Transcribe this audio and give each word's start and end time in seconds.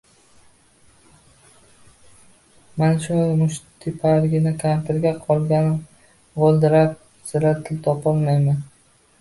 mana 2.75 3.03
shu 3.03 3.17
mushtipargina 3.41 4.55
kampirga 4.65 5.13
qolganda 5.29 6.11
g‘o‘ldirab, 6.41 6.97
sira 7.33 7.53
til 7.69 7.83
topolmayman. 7.91 8.67